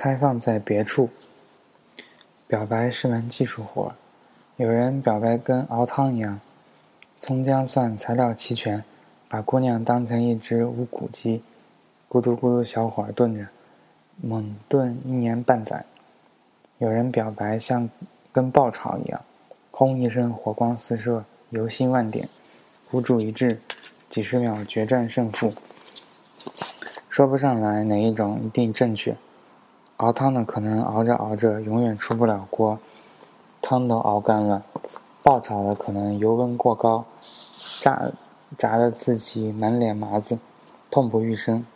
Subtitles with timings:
[0.00, 1.10] 开放在别处。
[2.46, 3.94] 表白是门技术活儿，
[4.54, 6.40] 有人表白跟熬汤一样，
[7.18, 8.84] 葱姜蒜材料齐全，
[9.28, 11.42] 把姑娘当成一只无骨鸡，
[12.08, 13.48] 咕嘟咕嘟小火炖着，
[14.22, 15.84] 猛炖一年半载。
[16.78, 17.90] 有人表白像
[18.30, 19.20] 跟爆炒一样，
[19.72, 22.28] 轰一声火光四射，油星万点，
[22.88, 23.60] 孤注一掷，
[24.08, 25.52] 几十秒决战胜负。
[27.10, 29.16] 说不上来哪一种一定正确。
[29.98, 32.78] 熬汤的可能熬着熬着永远出不了锅，
[33.60, 34.62] 汤都熬干了；
[35.24, 37.04] 爆炒的可能油温过高，
[37.80, 38.12] 炸
[38.56, 40.38] 炸的自己满脸麻子，
[40.88, 41.66] 痛不欲生。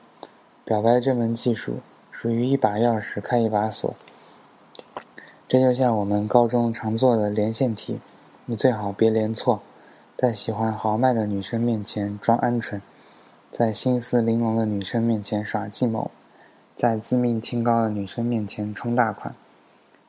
[0.65, 1.81] 表白这门技术
[2.13, 3.93] 属于一把钥匙开一把锁。
[5.49, 8.01] 这就像我们高中常做的连线题，
[8.47, 9.61] 你最好别连错。
[10.17, 12.81] 在喜欢豪迈的女生面前装鹌鹑。
[13.51, 16.11] 在心思玲珑的女生面前耍计谋，
[16.75, 19.35] 在自命清高的女生面前充大款，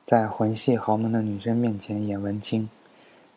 [0.03, 2.69] 在魂系豪门的女生面前演文青，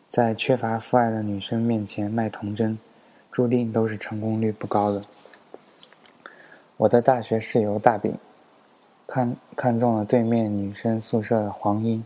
[0.09, 2.79] 在缺乏父爱的女生面前卖童真，
[3.31, 5.01] 注定都是成功率不高的。
[6.77, 8.17] 我的大学室友大饼，
[9.05, 12.03] 看看中了对面女生宿舍的黄英，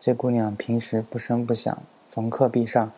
[0.00, 1.78] 这姑娘平时不声不响，
[2.10, 2.90] 逢课必上，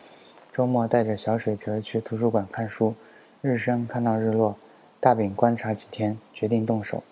[0.53, 2.95] 周末带着小水瓶去图书馆看书。
[3.43, 4.57] 日升看到日落，
[4.99, 7.03] 大饼观察几天，决定动手。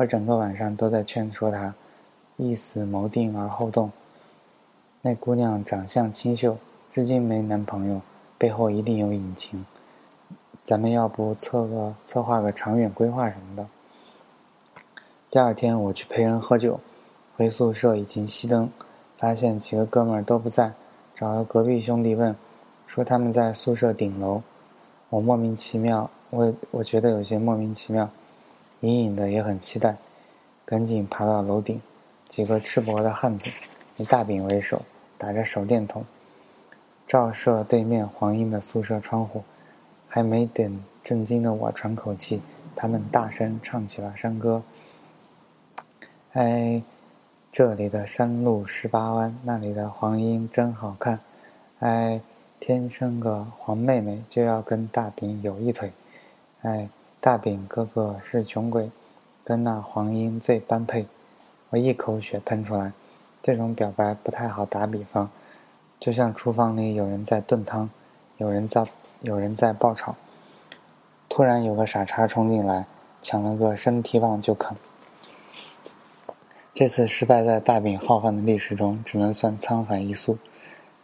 [0.00, 1.74] 我整个晚上都在劝说他，
[2.38, 3.92] 一死谋定而后动。
[5.02, 6.56] 那姑娘长相清秀，
[6.90, 8.00] 至今没男朋友，
[8.38, 9.66] 背后一定有隐情。
[10.64, 13.66] 咱们要不策个策划个长远规划什么的？
[15.28, 16.80] 第二天我去陪人喝酒，
[17.36, 18.70] 回宿舍已经熄灯，
[19.18, 20.72] 发现几个哥们儿都不在，
[21.14, 22.34] 找了隔壁兄弟问，
[22.86, 24.40] 说他们在宿舍顶楼。
[25.10, 28.08] 我莫名其妙，我我觉得有些莫名其妙，
[28.80, 29.96] 隐隐的也很期待，
[30.64, 31.80] 赶紧爬到楼顶，
[32.28, 33.50] 几个赤膊的汉子，
[33.96, 34.82] 以大饼为首，
[35.16, 36.04] 打着手电筒，
[37.06, 39.42] 照射对面黄英的宿舍窗户，
[40.08, 42.40] 还没等震惊的我喘口气，
[42.74, 44.62] 他们大声唱起了山歌。
[46.32, 46.82] 哎，
[47.50, 51.20] 这里的山路十八弯，那里的黄莺真好看，
[51.78, 52.20] 哎。
[52.62, 55.90] 天生个黄妹妹就要跟大饼有一腿，
[56.60, 56.86] 哎，
[57.22, 58.90] 大饼哥哥是穷鬼，
[59.44, 61.06] 跟那黄莺最般配。
[61.68, 62.92] 我一口血喷出来，
[63.42, 65.28] 这种表白不太好打比方，
[66.00, 67.90] 就像厨房里有人在炖汤，
[68.38, 68.86] 有人在
[69.20, 70.14] 有人在爆炒，
[71.28, 72.86] 突然有个傻叉冲进来，
[73.20, 74.74] 抢了个生提棒就啃。
[76.72, 80.38] 这次失败在大饼浩瀚的历史中，只能算沧海一粟。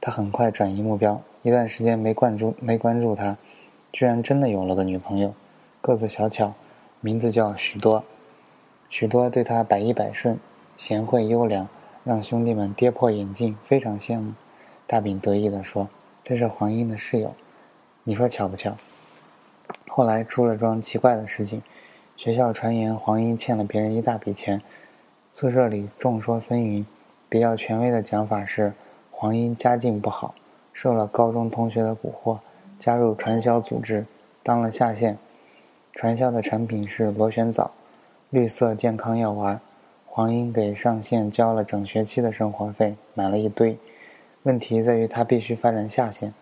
[0.01, 1.21] 他很快转移目标。
[1.43, 3.37] 一段时间没关注，没关注他，
[3.93, 5.35] 居然真的有了个女朋友，
[5.81, 6.55] 个子小巧，
[7.01, 8.05] 名字叫许多。
[8.89, 10.39] 许多对他百依百顺，
[10.77, 11.69] 贤惠优良，
[12.05, 14.33] 让兄弟们跌破眼镜，非常羡慕。
[14.87, 15.89] 大饼得意地说
[16.25, 17.35] ：“这是黄英的室友，
[18.05, 18.77] 你说巧不巧？”
[19.89, 21.63] 后来出了桩奇怪的事情，
[22.17, 24.63] 学校传言黄英欠了别人一大笔钱，
[25.33, 26.85] 宿舍里众说纷纭，
[27.29, 28.73] 比较权威的讲法是
[29.11, 30.35] 黄英家境不好。
[30.73, 32.39] 受了高中同学的蛊惑，
[32.79, 34.05] 加入传销组织，
[34.43, 35.19] 当了下线。
[35.97, 37.71] 传销的产品是螺旋藻，
[38.29, 39.59] 绿色健康药丸。
[40.05, 43.79] 黄英给上线交了整学期的生活费，买了一堆。
[44.43, 46.35] 问题在于他必须发展下线，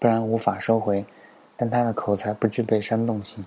[0.00, 1.04] 不然无法收回。
[1.56, 3.46] 但他的口才不具备煽动性，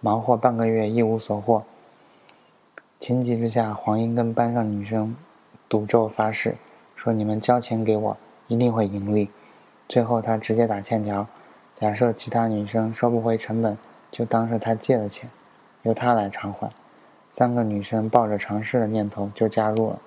[0.00, 1.64] 忙活半个月一无所获。
[3.00, 5.16] 情急之下，黄英跟班上女生
[5.68, 6.54] 赌咒发誓，
[6.94, 9.28] 说：“你们交钱给我。”一定会盈利。
[9.88, 11.26] 最后，他直接打欠条，
[11.74, 13.76] 假设其他女生收不回成本，
[14.16, 15.28] 就当是他借的钱，
[15.82, 16.70] 由他来偿还。
[17.30, 19.98] 三个女生抱着尝试的念头就加入了。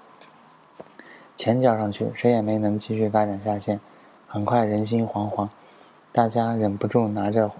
[1.37, 3.79] 钱交上去，谁也没能继续发展下线。
[4.25, 5.47] 很快人心惶惶，
[6.11, 7.51] 大家忍不住拿着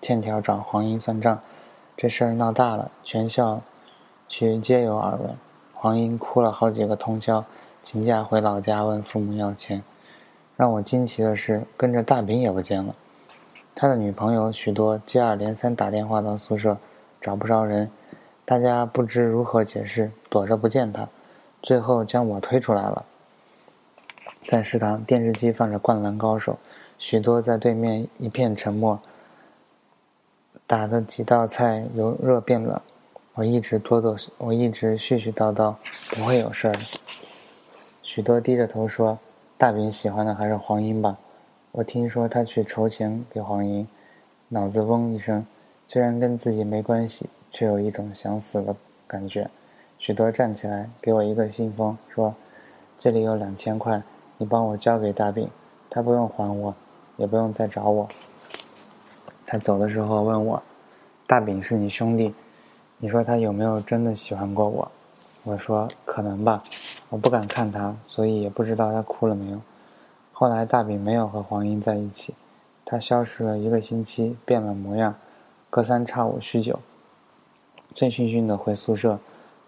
[0.00, 1.38] 欠条找黄英算账。
[1.94, 3.60] 这事儿闹大了，全校
[4.30, 5.36] 区皆有耳闻。
[5.74, 7.44] 黄英哭了好几个通宵，
[7.82, 9.82] 请假回老家问父母要钱。
[10.56, 12.94] 让我惊奇的是，跟着大饼也不见了。
[13.80, 16.76] 他的女朋友许多接二连三打电话到宿舍，
[17.20, 17.88] 找不着人，
[18.44, 21.08] 大家不知如何解释，躲着不见他，
[21.62, 23.04] 最后将我推出来了。
[24.44, 26.54] 在食堂，电视机放着《灌篮高手》，
[26.98, 28.98] 许多在对面一片沉默。
[30.66, 32.80] 打的几道菜由热变冷，
[33.34, 35.72] 我一直哆哆，我一直絮絮叨叨，
[36.10, 36.76] 不会有事儿。
[38.02, 39.16] 许多低着头说。
[39.56, 41.16] 大饼喜欢的还是黄英吧？
[41.72, 43.86] 我听说他去筹钱给黄英，
[44.48, 45.46] 脑子嗡一声，
[45.86, 48.74] 虽然跟自己没关系，却有一种想死的
[49.06, 49.48] 感觉。
[49.98, 52.34] 许多站起来，给我一个信封，说
[52.98, 54.02] ：“这里有两千块，
[54.38, 55.48] 你帮我交给大饼，
[55.90, 56.74] 他不用还我，
[57.16, 58.08] 也不用再找我。”
[59.44, 60.62] 他走的时候问我
[61.26, 62.34] ：“大饼是你兄弟，
[62.96, 64.90] 你说他有没有真的喜欢过我？”
[65.44, 66.62] 我说：“可能吧，
[67.10, 69.60] 我不敢看他，所以也不知道他哭了没有。”
[70.40, 72.32] 后来大饼没有和黄英在一起，
[72.84, 75.16] 他消失了一个星期，变了模样，
[75.68, 76.78] 隔三差五酗酒，
[77.92, 79.18] 醉醺醺的回宿舍，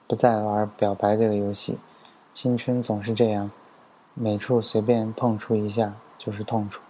[0.06, 1.76] 不再玩表白这个游戏。
[2.32, 3.50] 青春总是这样，
[4.14, 6.80] 每处随便碰触一下就是痛处。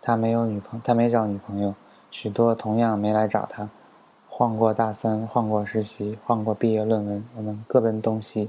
[0.00, 1.74] 他没有女朋，他没找女朋友。
[2.10, 3.68] 许多同样没来找他，
[4.26, 8.48] 换过大三，换过实习，换过毕业论文，我们各奔东西。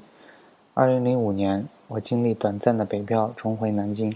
[0.73, 4.13] 二零零五年，我经历短暂的北漂，重回南京。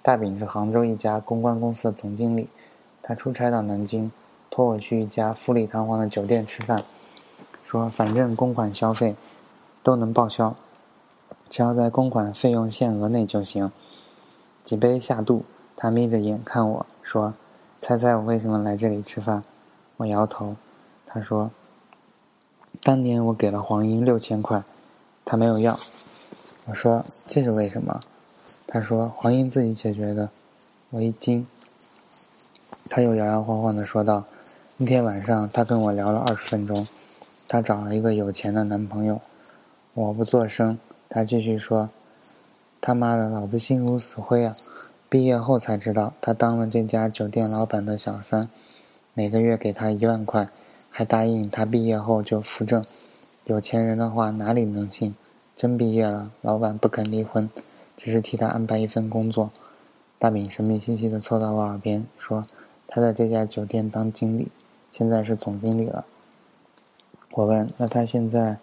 [0.00, 2.48] 大饼是杭州一家公关公司的总经理，
[3.02, 4.10] 他出差到南京，
[4.50, 6.82] 托我去一家富丽堂皇的酒店吃饭，
[7.64, 9.14] 说反正公款消费
[9.82, 10.56] 都能报销，
[11.50, 13.70] 只要在公款费用限额内就行。
[14.62, 15.44] 几杯下肚，
[15.76, 17.34] 他眯着眼看我说。
[17.78, 19.42] 猜猜我为什么来这里吃饭？
[19.96, 20.54] 我摇头。
[21.04, 21.50] 他说
[22.80, 24.62] ：“当年我给了黄英六千块，
[25.24, 25.76] 他没有要。”
[26.64, 28.00] 我说：“这是为什么？”
[28.66, 30.30] 他说：“黄英自己解决的。”
[30.90, 31.46] 我一惊。
[32.88, 34.22] 他又摇摇晃晃的说道
[34.78, 36.86] ：“那天晚上他跟我聊了二十分钟，
[37.48, 39.20] 他找了一个有钱的男朋友。”
[39.94, 40.78] 我不作声。
[41.08, 41.90] 他继续说
[42.80, 44.54] ：“他妈的，老子心如死灰啊！”
[45.10, 48.48] 毕业后才知道，他当了这家酒店老板的小三，
[49.12, 50.48] 每个月给他一万块，
[50.88, 52.82] 还答应他毕业后就扶正。
[53.44, 55.14] 有钱人的话哪里能信？
[55.62, 57.48] 真毕业了，老板不肯离婚，
[57.96, 59.48] 只是替他安排一份工作。
[60.18, 62.44] 大饼神秘兮兮地凑到我耳边说
[62.88, 64.48] ：“他在这家酒店当经理，
[64.90, 66.04] 现在是总经理了。”
[67.30, 68.58] 我问：“那他现在？”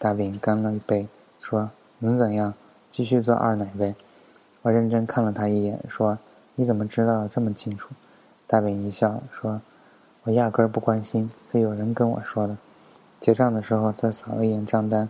[0.00, 1.06] 大饼干了一杯，
[1.38, 2.54] 说：“能怎样？
[2.90, 3.94] 继续做二奶呗。”
[4.62, 6.18] 我认真看了他一眼，说
[6.56, 7.90] ：“你怎么知道的这么清楚？”
[8.48, 9.62] 大饼一笑，说
[10.24, 12.58] ：“我压根儿不关心，是有人跟我说的。”
[13.20, 15.08] 结账的时候，他扫了一眼账单，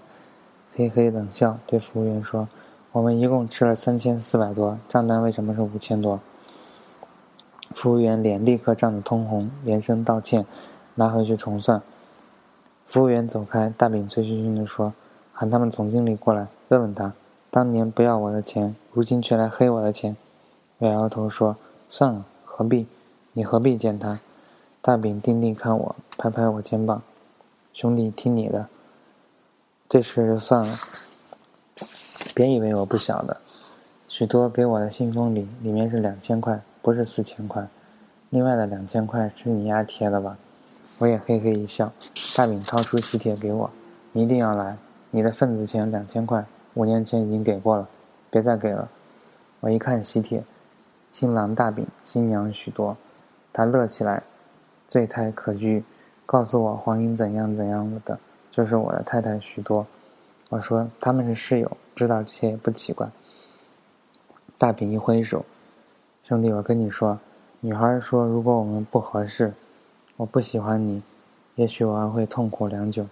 [0.74, 2.48] 嘿嘿冷笑，对服务员说
[2.92, 6.18] ：“我们一共吃了三千四百多，账单为什么是五千多？”
[7.76, 10.46] 服务员脸立刻涨得通红，连声道歉，
[10.94, 11.82] 拿回去重算。
[12.86, 14.94] 服务员走开，大饼醉醺醺地说
[15.34, 17.12] ：“喊他们总经理过来，问问他。”
[17.50, 20.16] 当年不要我的钱，如今却来黑我的钱。
[20.78, 21.58] 我摇摇头说
[21.90, 22.88] ：“算了，何必？
[23.34, 24.20] 你何必见他？”
[24.80, 27.02] 大饼定定看我，拍拍我肩膀
[27.74, 28.68] ：“兄弟，听你的。
[29.92, 30.74] 这事就算了，
[32.34, 33.42] 别以为我不晓得。
[34.08, 37.68] 许多给我的信封里，里面是两千块，不是四千块。
[38.30, 40.38] 另外的两千块是你丫贴的吧？”
[40.96, 41.92] 我也嘿嘿一笑。
[42.34, 43.70] 大饼掏出喜帖给我
[44.12, 44.78] ：“你一定要来，
[45.10, 46.42] 你的份子钱两千块。”
[46.72, 47.86] 五年前已经给过了，
[48.30, 48.88] 别再给了。
[49.60, 50.42] 我一看喜帖，
[51.10, 52.96] 新郎大饼，新娘许多，
[53.52, 54.22] 他乐起来，
[54.88, 55.82] 醉态可掬，
[56.24, 58.18] 告诉我黄英怎样怎样的，
[58.52, 59.86] 就是我的太太许多。
[60.50, 63.08] 我说他们是室友，知道这些也不奇怪。
[64.58, 65.46] 大饼一挥手，
[66.22, 67.18] 兄弟，我跟你说，
[67.60, 69.54] 女孩说如果我们不合适，
[70.18, 71.02] 我不喜欢你，
[71.54, 73.06] 也许我还会痛苦良久。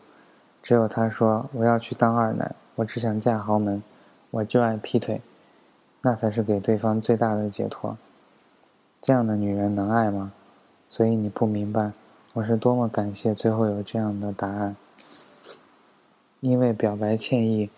[0.63, 2.55] 只有他说我要去当二奶。
[2.75, 3.83] 我只想嫁豪门，
[4.31, 5.23] 我就爱劈腿，
[6.03, 7.97] 那才是给对方最大的解脱。
[9.01, 10.33] 这样的女人能爱吗？
[10.91, 11.93] 所以你不明白，
[12.35, 14.77] 我是多么感谢最后有这样的答案。
[16.41, 17.69] 因为表白歉意，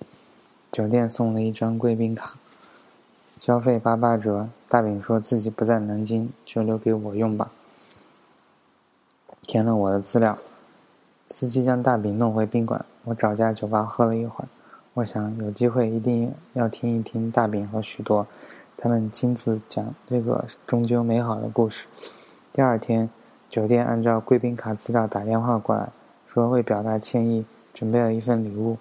[0.70, 2.38] 酒店送了一张贵宾卡，
[3.40, 4.48] 消费八八折。
[4.68, 7.50] 大饼说自己不在南京，就留给我用吧。
[9.44, 10.38] 填了我的资料，
[11.28, 14.48] 司机将大饼弄回宾馆，我找家酒吧喝了一会儿。
[14.94, 18.28] 我想有机会一定要听一听大饼和许多，
[18.76, 21.88] 他们亲自讲这个终究美好的故事。
[22.52, 23.10] 第二天，
[23.50, 25.90] 酒店按照贵宾卡资料打电话过来，
[26.28, 28.78] 说为表达歉意，准备了一份礼物。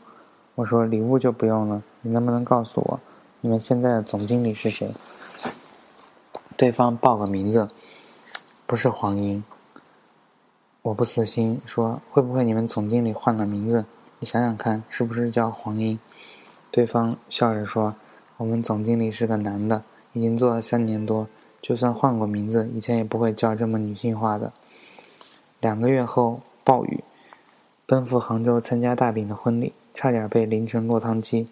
[0.56, 3.00] 我说礼物就不用了，你能不能告诉我，
[3.40, 4.92] 你们现在的总经理是谁？
[6.58, 7.70] 对方报个名字，
[8.68, 9.44] 不是黄英。
[10.84, 13.86] 我不死心，说会不会你们总经理换了名字？
[14.20, 15.98] 你想想看，是不是叫黄英？
[16.70, 17.96] 对方笑着说
[18.38, 19.84] ：“我们总经理是个男的，
[20.14, 21.28] 已经做了三年多，
[21.62, 24.52] 就算换过名字，以前也不会叫这么女性化的。”
[25.60, 27.04] 两个月后，暴雨，
[27.92, 31.50] 奔赴杭州参加大饼的婚礼，差点被淋成落汤鸡。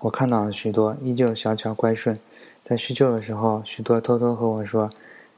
[0.00, 2.20] 我看到了许多，依旧小巧乖顺。
[2.62, 4.90] 在叙旧的时候，许多偷偷和我说：“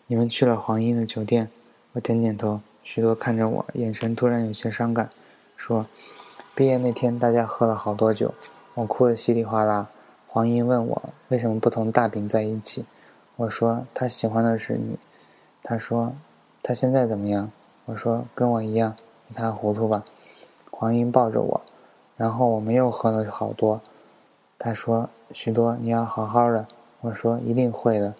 [0.08, 1.48] 你们去了黄英的酒店。”
[1.94, 2.60] 我点点头。
[2.82, 5.08] 许多看着我，眼神突然有些伤感。
[5.56, 5.86] 说
[6.56, 8.34] ：“毕业那天，大家喝了好多酒，
[8.74, 9.88] 我哭得稀里哗啦。
[10.26, 12.84] 黄英问我为什么不同大饼在一起，
[13.36, 14.98] 我说他喜欢的是你。
[15.62, 16.12] 他说
[16.64, 17.52] 他现在怎么样？
[17.84, 18.96] 我说跟我一样，
[19.32, 20.04] 一塌糊涂吧。
[20.70, 21.62] 黄英抱着我，
[22.18, 23.80] 然后我们又喝了好多。
[24.58, 26.66] 他说许多你要好好的。
[27.00, 28.12] 我说一定会的。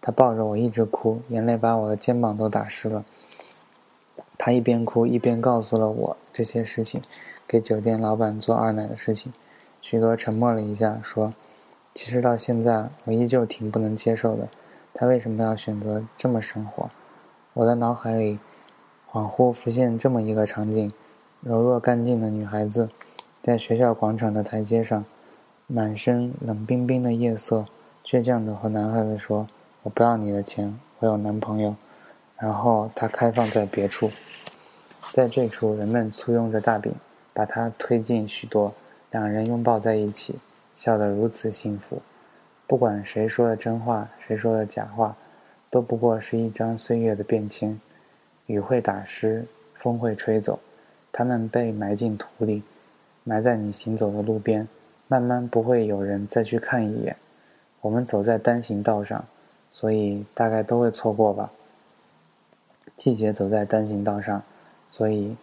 [0.00, 3.04] 他抱着我一直哭，眼泪把我的肩膀都打湿了。
[4.38, 7.02] 他一边哭一边告诉了我这些事情。
[7.46, 9.30] 给酒店老板做二奶的事情，
[9.82, 11.34] 许多沉默了一下，说
[11.92, 14.48] ：“其实到现在，我依旧挺不能接受的。
[14.94, 16.88] 他为什么要选择这么生活？”
[17.52, 18.38] 我的脑海里
[19.14, 20.92] 恍惚浮现这么一个场景：
[21.40, 22.88] 柔弱干净的女孩子，
[23.40, 25.04] 在学校广场的台阶上，
[25.68, 27.64] 满身冷冰冰的夜色，
[28.04, 29.46] 倔强地和男孩子说
[29.84, 31.76] ：“我不要你的钱，我有男朋友。”
[32.36, 34.10] 然后他开放在别处，
[35.12, 36.92] 在这处，人们簇拥着大饼。
[37.32, 38.74] 把他推进许多，
[39.12, 40.40] 两人拥抱在一起，
[40.76, 42.02] 笑得如此幸福。
[42.66, 45.14] 不管谁说的真话，谁说的假话，
[45.70, 47.80] 都不过是一张岁月的便签。
[48.46, 50.58] 雨会打湿，风会吹走，
[51.12, 52.62] 它们被埋进土里，
[53.24, 54.66] 埋在你行走的路边，
[55.08, 57.16] 慢慢不会有人再去看一眼。
[57.80, 59.24] 我们走在单行道上，
[59.72, 61.50] 所以大概都会错过吧。
[62.96, 64.42] 季节走在单行道上，
[64.90, 65.36] 所以。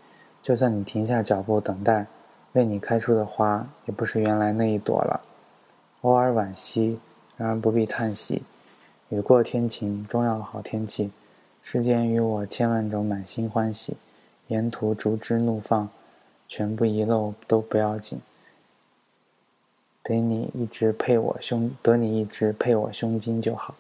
[0.44, 2.08] 就算你停下脚步等待，
[2.54, 5.22] 为你开出的花也不是原来那一朵了。
[6.02, 7.00] 偶尔惋惜，
[7.38, 8.42] 然而不必叹息。
[9.10, 11.12] 雨过天晴，终要好天气。
[11.64, 13.96] 世间与我千万种满心欢喜，
[14.48, 15.90] 沿途逐枝怒放，
[16.48, 18.20] 全部遗漏都不要紧。
[20.04, 23.76] 得你一直配我胸，得你一直配我胸襟就好。